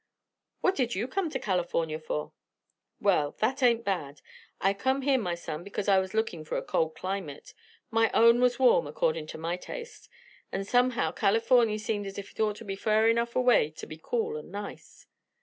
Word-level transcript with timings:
"What 0.61 0.73
did 0.75 0.95
you 0.95 1.07
come 1.07 1.29
to 1.29 1.37
California 1.37 1.99
for?" 1.99 2.33
"Well, 2.99 3.35
that 3.37 3.61
ain't 3.61 3.85
bad. 3.85 4.19
I 4.59 4.73
come 4.73 5.03
here, 5.03 5.19
my 5.19 5.35
son, 5.35 5.63
because 5.63 5.87
I 5.87 5.99
was 5.99 6.15
lookin' 6.15 6.43
for 6.43 6.57
a 6.57 6.63
cold 6.63 6.95
climate. 6.95 7.53
My 7.91 8.09
own 8.11 8.41
was 8.41 8.57
warm, 8.57 8.87
accordin' 8.87 9.27
to 9.27 9.37
my 9.37 9.57
taste, 9.57 10.09
and 10.51 10.65
somehow 10.65 11.11
Californy 11.11 11.77
seemed 11.77 12.07
as 12.07 12.17
if 12.17 12.31
it 12.31 12.39
ought 12.39 12.55
to 12.55 12.65
be 12.65 12.75
fur 12.75 13.09
enough 13.09 13.35
away 13.35 13.69
to 13.69 13.85
be 13.85 14.01
cool 14.01 14.37
and 14.37 14.51
nice." 14.51 15.05